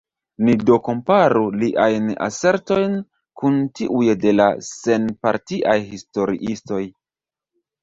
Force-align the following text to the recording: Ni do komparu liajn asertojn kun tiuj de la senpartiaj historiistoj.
Ni 0.45 0.53
do 0.69 0.77
komparu 0.85 1.43
liajn 1.63 2.07
asertojn 2.29 2.97
kun 3.43 3.61
tiuj 3.81 4.09
de 4.25 4.35
la 4.41 4.49
senpartiaj 4.71 5.79
historiistoj. 5.93 6.83